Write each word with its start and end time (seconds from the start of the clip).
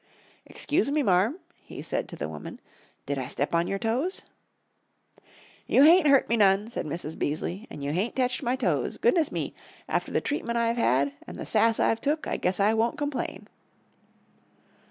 "Excuse 0.47 0.89
me, 0.89 1.03
Marm," 1.03 1.35
he 1.63 1.83
said 1.83 2.09
to 2.09 2.15
the 2.15 2.27
woman. 2.27 2.59
"Did 3.05 3.19
I 3.19 3.27
step 3.27 3.53
on 3.53 3.67
your 3.67 3.77
toes?" 3.77 4.23
"You 5.67 5.83
hain't 5.83 6.07
hurt 6.07 6.27
me 6.27 6.37
none," 6.37 6.71
said 6.71 6.87
Mrs. 6.87 7.15
Beaseley, 7.19 7.67
"and 7.69 7.83
you 7.83 7.91
hain't 7.91 8.15
teched 8.15 8.41
my 8.41 8.55
toes. 8.55 8.97
Goodness 8.97 9.31
me, 9.31 9.53
after 9.87 10.11
the 10.11 10.19
treatment 10.19 10.57
I've 10.57 10.77
had, 10.77 11.13
an' 11.27 11.35
th' 11.35 11.45
sass 11.47 11.79
I've 11.79 12.01
took, 12.01 12.25
I 12.25 12.37
guess 12.37 12.59
I 12.59 12.73
won't 12.73 12.97
complain." 12.97 13.47